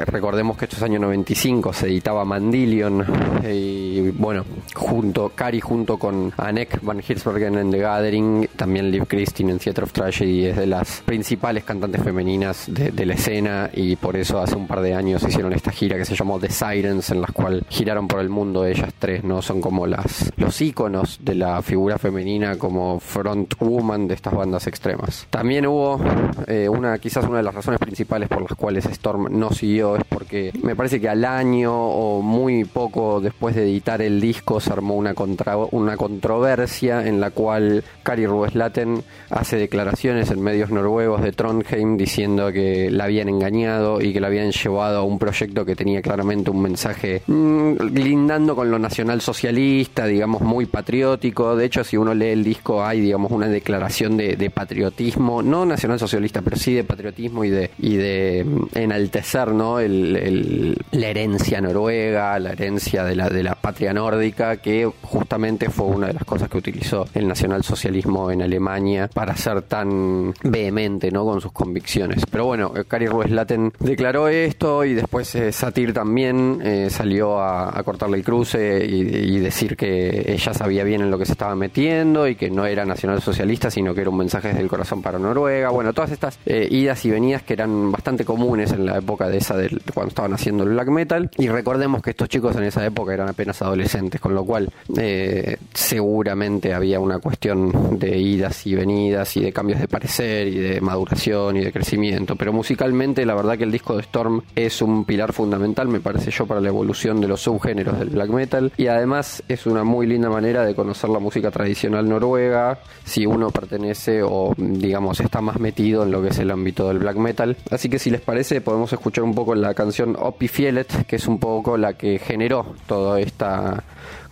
recordemos 0.06 0.56
que 0.56 0.64
estos 0.64 0.82
años 0.82 1.00
95 1.02 1.72
se 1.72 1.86
editaba 1.86 2.24
Mandillion 2.24 3.04
y 3.48 4.10
bueno, 4.10 4.44
junto 4.74 5.30
Cari 5.30 5.60
junto 5.60 5.98
con 5.98 6.32
Anek 6.36 6.80
van 6.82 7.02
Hirsbergen 7.06 7.58
en 7.58 7.70
The 7.70 7.78
Gathering, 7.78 8.48
también 8.56 8.90
Liv 8.90 9.06
Christine 9.06 9.52
en 9.52 9.58
Theatre 9.58 9.84
of 9.84 9.92
Tragedy 9.92 10.46
es 10.46 10.56
de 10.56 10.66
las 10.66 11.02
principales 11.04 11.64
cantantes 11.64 12.02
femeninas 12.02 12.64
de, 12.68 13.06
la 13.06 13.14
escena 13.14 13.70
y 13.72 13.96
por 13.96 14.16
eso 14.16 14.40
hace 14.40 14.54
un 14.56 14.66
par 14.66 14.80
de 14.80 14.94
años 14.94 15.22
hicieron 15.26 15.52
esta 15.52 15.72
gira 15.72 15.96
que 15.96 16.04
se 16.04 16.14
llamó 16.14 16.38
The 16.38 16.50
Sirens 16.50 17.10
en 17.10 17.20
la 17.20 17.28
cual 17.28 17.64
giraron 17.68 18.08
por 18.08 18.20
el 18.20 18.28
mundo 18.28 18.64
ellas 18.64 18.92
tres, 18.98 19.24
¿no? 19.24 19.42
Son 19.42 19.60
como 19.60 19.86
las 19.86 20.32
los 20.36 20.60
íconos 20.60 21.18
de 21.20 21.34
la 21.34 21.60
figura 21.62 21.98
femenina 21.98 22.56
como 22.56 23.00
front 23.00 23.54
woman 23.58 24.08
de 24.08 24.14
estas 24.14 24.34
bandas 24.34 24.66
extremas. 24.66 25.26
También 25.30 25.49
también 25.50 25.66
hubo 25.66 25.98
eh, 26.46 26.68
una, 26.68 26.96
quizás 26.98 27.24
una 27.24 27.38
de 27.38 27.42
las 27.42 27.52
razones 27.52 27.80
principales 27.80 28.28
por 28.28 28.42
las 28.42 28.54
cuales 28.54 28.86
Storm 28.86 29.36
no 29.36 29.50
siguió 29.50 29.96
es 29.96 30.04
porque 30.08 30.52
me 30.62 30.76
parece 30.76 31.00
que 31.00 31.08
al 31.08 31.24
año 31.24 31.74
o 31.74 32.22
muy 32.22 32.64
poco 32.64 33.20
después 33.20 33.56
de 33.56 33.64
editar 33.64 34.00
el 34.00 34.20
disco 34.20 34.60
se 34.60 34.72
armó 34.72 34.94
una, 34.94 35.12
contra, 35.14 35.56
una 35.56 35.96
controversia 35.96 37.04
en 37.04 37.20
la 37.20 37.32
cual 37.32 37.82
Kari 38.04 38.26
Rueslaten 38.26 39.02
hace 39.28 39.56
declaraciones 39.56 40.30
en 40.30 40.40
medios 40.40 40.70
noruegos 40.70 41.20
de 41.20 41.32
Trondheim 41.32 41.96
diciendo 41.96 42.52
que 42.52 42.88
la 42.88 43.04
habían 43.06 43.28
engañado 43.28 44.00
y 44.00 44.12
que 44.12 44.20
la 44.20 44.28
habían 44.28 44.52
llevado 44.52 44.98
a 44.98 45.02
un 45.02 45.18
proyecto 45.18 45.64
que 45.64 45.74
tenía 45.74 46.00
claramente 46.00 46.52
un 46.52 46.62
mensaje 46.62 47.22
mm, 47.26 47.74
lindando 47.92 48.54
con 48.54 48.70
lo 48.70 48.78
nacional 48.78 49.20
socialista, 49.20 50.06
digamos 50.06 50.42
muy 50.42 50.66
patriótico. 50.66 51.56
De 51.56 51.64
hecho, 51.64 51.82
si 51.82 51.96
uno 51.96 52.14
lee 52.14 52.28
el 52.28 52.44
disco 52.44 52.84
hay, 52.84 53.00
digamos, 53.00 53.32
una 53.32 53.48
declaración 53.48 54.16
de 54.16 54.50
patriotismo 54.50 55.29
no 55.42 55.64
nacional 55.64 55.98
socialista, 55.98 56.42
pero 56.42 56.56
sí 56.56 56.74
de 56.74 56.84
patriotismo 56.84 57.44
y 57.44 57.50
de, 57.50 57.70
y 57.78 57.96
de 57.96 58.44
mm, 58.44 58.78
enaltecer 58.78 59.52
¿no? 59.52 59.78
El, 59.78 60.76
la 60.90 61.06
herencia 61.08 61.60
noruega, 61.60 62.38
la 62.38 62.52
herencia 62.52 63.04
de 63.04 63.16
la, 63.16 63.28
de 63.28 63.42
la 63.42 63.54
patria 63.54 63.92
nórdica, 63.92 64.56
que 64.56 64.90
justamente 65.02 65.70
fue 65.70 65.86
una 65.86 66.08
de 66.08 66.14
las 66.14 66.24
cosas 66.24 66.48
que 66.48 66.58
utilizó 66.58 67.06
el 67.14 67.28
nacionalsocialismo 67.28 68.30
en 68.30 68.42
Alemania 68.42 69.08
para 69.12 69.36
ser 69.36 69.62
tan 69.62 70.34
vehemente 70.42 71.10
¿no? 71.10 71.24
con 71.24 71.40
sus 71.40 71.52
convicciones. 71.52 72.24
Pero 72.30 72.46
bueno, 72.46 72.72
Kari 72.86 73.06
Rueslaten 73.06 73.72
declaró 73.78 74.28
esto 74.28 74.84
y 74.84 74.94
después 74.94 75.34
eh, 75.34 75.52
Satir 75.52 75.92
también 75.92 76.60
eh, 76.62 76.88
salió 76.90 77.40
a, 77.40 77.80
cortarle 77.84 78.18
el 78.18 78.24
cruce 78.24 78.84
y, 78.84 79.00
y, 79.00 79.38
decir 79.38 79.76
que 79.76 80.32
ella 80.32 80.52
sabía 80.52 80.84
bien 80.84 81.00
en 81.00 81.10
lo 81.10 81.18
que 81.18 81.26
se 81.26 81.32
estaba 81.32 81.56
metiendo 81.56 82.28
y 82.28 82.36
que 82.36 82.50
no 82.50 82.66
era 82.66 82.84
nacionalsocialista, 82.84 83.70
sino 83.70 83.94
que 83.94 84.02
era 84.02 84.10
un 84.10 84.18
mensaje 84.18 84.48
desde 84.48 84.60
el 84.60 84.68
corazón 84.68 85.02
para 85.02 85.18
Noruega, 85.20 85.70
bueno, 85.70 85.92
todas 85.92 86.10
estas 86.10 86.38
eh, 86.46 86.66
idas 86.70 87.04
y 87.04 87.10
venidas 87.10 87.42
que 87.42 87.52
eran 87.52 87.92
bastante 87.92 88.24
comunes 88.24 88.72
en 88.72 88.86
la 88.86 88.98
época 88.98 89.28
de 89.28 89.38
esa 89.38 89.56
del 89.56 89.80
cuando 89.94 90.08
estaban 90.08 90.32
haciendo 90.32 90.64
el 90.64 90.70
black 90.70 90.88
metal. 90.88 91.30
Y 91.38 91.48
recordemos 91.48 92.02
que 92.02 92.10
estos 92.10 92.28
chicos 92.28 92.56
en 92.56 92.64
esa 92.64 92.84
época 92.84 93.14
eran 93.14 93.28
apenas 93.28 93.60
adolescentes, 93.62 94.20
con 94.20 94.34
lo 94.34 94.44
cual 94.44 94.68
eh, 94.96 95.56
seguramente 95.74 96.74
había 96.74 97.00
una 97.00 97.18
cuestión 97.18 97.98
de 97.98 98.18
idas 98.18 98.66
y 98.66 98.74
venidas 98.74 99.36
y 99.36 99.42
de 99.42 99.52
cambios 99.52 99.80
de 99.80 99.88
parecer 99.88 100.48
y 100.48 100.58
de 100.58 100.80
maduración 100.80 101.56
y 101.56 101.64
de 101.64 101.72
crecimiento. 101.72 102.36
Pero 102.36 102.52
musicalmente, 102.52 103.24
la 103.26 103.34
verdad 103.34 103.56
que 103.56 103.64
el 103.64 103.72
disco 103.72 103.96
de 103.96 104.02
Storm 104.02 104.42
es 104.54 104.82
un 104.82 105.04
pilar 105.04 105.32
fundamental, 105.32 105.88
me 105.88 106.00
parece 106.00 106.30
yo, 106.30 106.46
para 106.46 106.60
la 106.60 106.68
evolución 106.68 107.20
de 107.20 107.28
los 107.28 107.40
subgéneros 107.42 107.98
del 107.98 108.10
black 108.10 108.30
metal. 108.30 108.72
Y 108.76 108.86
además 108.86 109.42
es 109.48 109.66
una 109.66 109.84
muy 109.84 110.06
linda 110.06 110.28
manera 110.28 110.64
de 110.64 110.74
conocer 110.74 111.10
la 111.10 111.18
música 111.18 111.50
tradicional 111.50 112.08
noruega, 112.08 112.78
si 113.04 113.26
uno 113.26 113.50
pertenece 113.50 114.22
o 114.22 114.54
digamos 114.56 115.09
está 115.18 115.40
más 115.40 115.58
metido 115.58 116.04
en 116.04 116.12
lo 116.12 116.22
que 116.22 116.28
es 116.28 116.38
el 116.38 116.52
ámbito 116.52 116.86
del 116.88 117.00
black 117.00 117.16
metal. 117.16 117.56
Así 117.70 117.88
que 117.88 117.98
si 117.98 118.10
les 118.10 118.20
parece, 118.20 118.60
podemos 118.60 118.92
escuchar 118.92 119.24
un 119.24 119.34
poco 119.34 119.56
la 119.56 119.74
canción 119.74 120.16
Opie 120.16 120.48
Fielet, 120.48 121.06
que 121.06 121.16
es 121.16 121.26
un 121.26 121.40
poco 121.40 121.76
la 121.76 121.94
que 121.94 122.20
generó 122.20 122.74
toda 122.86 123.18
esta 123.20 123.82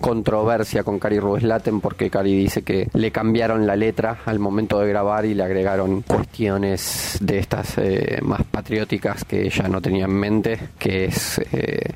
controversia 0.00 0.84
con 0.84 0.98
Cari 0.98 1.18
Rueslaten 1.18 1.80
porque 1.80 2.10
Cari 2.10 2.36
dice 2.36 2.62
que 2.62 2.88
le 2.92 3.10
cambiaron 3.10 3.66
la 3.66 3.76
letra 3.76 4.18
al 4.26 4.38
momento 4.38 4.78
de 4.80 4.88
grabar 4.88 5.24
y 5.24 5.34
le 5.34 5.42
agregaron 5.42 6.02
cuestiones 6.02 7.18
de 7.20 7.38
estas 7.38 7.78
eh, 7.78 8.18
más 8.22 8.42
patrióticas 8.44 9.24
que 9.24 9.46
ella 9.46 9.68
no 9.68 9.80
tenía 9.80 10.04
en 10.04 10.14
mente, 10.14 10.58
que 10.78 11.06
es 11.06 11.40
eh, 11.52 11.92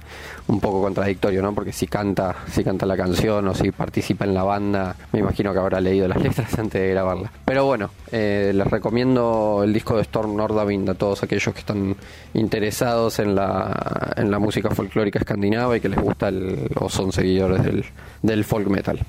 un 0.48 0.60
poco 0.60 0.82
contradictorio, 0.82 1.42
¿no? 1.42 1.54
Porque 1.54 1.72
si 1.72 1.86
canta, 1.86 2.34
si 2.50 2.64
canta 2.64 2.86
la 2.86 2.96
canción 2.96 3.46
o 3.48 3.54
si 3.54 3.70
participa 3.70 4.24
en 4.24 4.34
la 4.34 4.42
banda, 4.42 4.96
me 5.12 5.20
imagino 5.20 5.52
que 5.52 5.58
habrá 5.58 5.80
leído 5.80 6.08
las 6.08 6.20
letras 6.22 6.58
antes 6.58 6.80
de 6.80 6.88
grabarla. 6.90 7.30
Pero 7.44 7.64
bueno, 7.64 7.90
eh, 8.10 8.52
les 8.54 8.66
recomiendo 8.66 9.62
el 9.64 9.72
disco 9.72 9.96
de 9.96 10.02
Storm 10.02 10.36
Nordavind 10.36 10.90
a 10.90 10.94
todos 10.94 11.22
aquellos 11.22 11.54
que 11.54 11.60
están 11.60 11.96
interesados 12.34 13.18
en 13.18 13.34
la, 13.34 14.12
en 14.16 14.30
la 14.30 14.38
música 14.38 14.70
folclórica 14.70 15.18
escandinava 15.18 15.76
y 15.76 15.80
que 15.80 15.88
les 15.88 16.00
gusta 16.00 16.28
el, 16.28 16.68
o 16.76 16.88
son 16.88 17.12
seguidores 17.12 17.62
del, 17.62 17.84
del 18.22 18.44
folk 18.44 18.68
metal. 18.68 19.00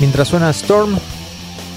Mientras 0.00 0.28
suena 0.28 0.48
Storm, 0.48 0.98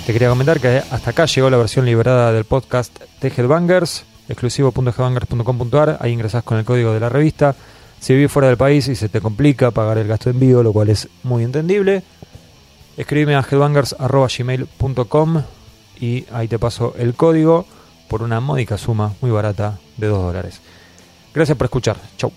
te 0.05 0.13
quería 0.13 0.29
comentar 0.29 0.61
que 0.61 0.81
hasta 0.89 1.09
acá 1.09 1.25
llegó 1.25 1.49
la 1.49 1.57
versión 1.57 1.85
liberada 1.85 2.31
del 2.31 2.45
podcast 2.45 2.97
de 3.19 3.27
Headbangers, 3.27 4.05
exclusivo.headbangers.com.ar. 4.29 5.97
Ahí 5.99 6.13
ingresás 6.13 6.41
con 6.43 6.57
el 6.57 6.63
código 6.63 6.93
de 6.93 7.01
la 7.01 7.09
revista. 7.09 7.53
Si 7.99 8.13
vivís 8.13 8.31
fuera 8.31 8.47
del 8.47 8.55
país 8.55 8.87
y 8.87 8.95
se 8.95 9.09
te 9.09 9.19
complica 9.19 9.71
pagar 9.71 9.97
el 9.97 10.07
gasto 10.07 10.29
de 10.29 10.35
envío, 10.35 10.63
lo 10.63 10.71
cual 10.71 10.87
es 10.87 11.09
muy 11.23 11.43
entendible, 11.43 12.01
escríbeme 12.95 13.35
a 13.35 13.41
headbangers.gmail.com 13.41 15.43
y 15.99 16.25
ahí 16.31 16.47
te 16.47 16.59
paso 16.59 16.95
el 16.97 17.15
código 17.15 17.65
por 18.07 18.23
una 18.23 18.39
módica 18.39 18.77
suma 18.77 19.11
muy 19.19 19.31
barata 19.31 19.79
de 19.97 20.07
2 20.07 20.23
dólares. 20.23 20.61
Gracias 21.33 21.57
por 21.57 21.65
escuchar. 21.65 21.97
Chau. 22.17 22.31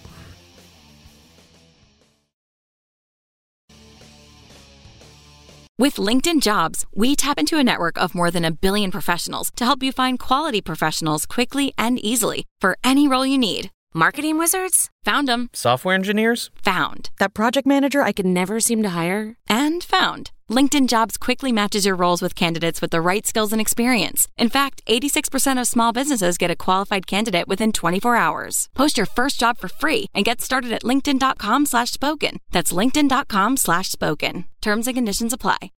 With 5.78 5.96
LinkedIn 5.96 6.40
Jobs, 6.40 6.86
we 6.94 7.14
tap 7.14 7.38
into 7.38 7.58
a 7.58 7.62
network 7.62 7.98
of 7.98 8.14
more 8.14 8.30
than 8.30 8.46
a 8.46 8.50
billion 8.50 8.90
professionals 8.90 9.50
to 9.56 9.66
help 9.66 9.82
you 9.82 9.92
find 9.92 10.18
quality 10.18 10.62
professionals 10.62 11.26
quickly 11.26 11.74
and 11.76 11.98
easily 11.98 12.46
for 12.62 12.78
any 12.82 13.06
role 13.06 13.26
you 13.26 13.36
need. 13.36 13.70
Marketing 13.92 14.38
wizards? 14.38 14.88
Found 15.04 15.28
them. 15.28 15.50
Software 15.52 15.94
engineers? 15.94 16.50
Found. 16.62 17.10
That 17.18 17.34
project 17.34 17.66
manager 17.66 18.00
I 18.00 18.12
could 18.12 18.24
never 18.24 18.58
seem 18.58 18.82
to 18.84 18.88
hire? 18.88 19.36
And 19.50 19.84
found. 19.84 20.30
LinkedIn 20.48 20.86
Jobs 20.86 21.16
quickly 21.16 21.50
matches 21.50 21.84
your 21.84 21.96
roles 21.96 22.22
with 22.22 22.36
candidates 22.36 22.80
with 22.80 22.90
the 22.92 23.00
right 23.00 23.26
skills 23.26 23.52
and 23.52 23.60
experience. 23.60 24.28
In 24.38 24.48
fact, 24.48 24.80
86% 24.86 25.60
of 25.60 25.66
small 25.66 25.92
businesses 25.92 26.38
get 26.38 26.52
a 26.52 26.56
qualified 26.56 27.06
candidate 27.08 27.48
within 27.48 27.72
24 27.72 28.14
hours. 28.14 28.68
Post 28.74 28.96
your 28.96 29.06
first 29.06 29.40
job 29.40 29.58
for 29.58 29.68
free 29.68 30.06
and 30.14 30.24
get 30.24 30.40
started 30.40 30.72
at 30.72 30.84
linkedin.com 30.84 31.66
slash 31.66 31.90
spoken. 31.90 32.38
That's 32.52 32.72
linkedin.com 32.72 33.56
slash 33.56 33.90
spoken. 33.90 34.44
Terms 34.60 34.86
and 34.86 34.96
conditions 34.96 35.32
apply. 35.32 35.72